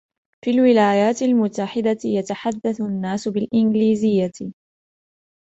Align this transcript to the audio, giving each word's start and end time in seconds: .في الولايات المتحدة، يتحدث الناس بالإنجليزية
.في 0.45 0.51
الولايات 0.51 1.21
المتحدة، 1.21 1.97
يتحدث 2.17 2.81
الناس 2.81 3.27
بالإنجليزية 3.27 4.31